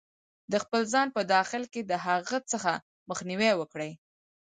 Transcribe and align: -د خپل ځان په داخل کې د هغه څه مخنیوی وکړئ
-د 0.47 0.53
خپل 0.63 0.81
ځان 0.93 1.07
په 1.15 1.21
داخل 1.35 1.63
کې 1.73 1.81
د 1.85 1.91
هغه 2.05 2.37
څه 2.49 2.57
مخنیوی 3.09 3.51
وکړئ 3.57 3.91